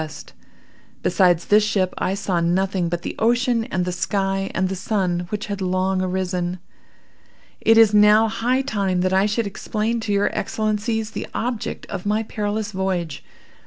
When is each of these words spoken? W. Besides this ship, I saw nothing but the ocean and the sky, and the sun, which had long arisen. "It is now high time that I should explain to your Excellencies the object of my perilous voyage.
W. 0.01 0.09
Besides 1.03 1.45
this 1.45 1.63
ship, 1.63 1.93
I 1.99 2.15
saw 2.15 2.39
nothing 2.39 2.89
but 2.89 3.03
the 3.03 3.15
ocean 3.19 3.65
and 3.65 3.85
the 3.85 3.91
sky, 3.91 4.49
and 4.55 4.67
the 4.67 4.75
sun, 4.75 5.27
which 5.29 5.45
had 5.45 5.61
long 5.61 6.01
arisen. 6.01 6.57
"It 7.63 7.77
is 7.77 7.93
now 7.93 8.27
high 8.27 8.63
time 8.63 9.01
that 9.01 9.13
I 9.13 9.27
should 9.27 9.45
explain 9.45 9.99
to 9.99 10.11
your 10.11 10.35
Excellencies 10.35 11.11
the 11.11 11.27
object 11.35 11.85
of 11.85 12.07
my 12.07 12.23
perilous 12.23 12.71
voyage. 12.71 13.23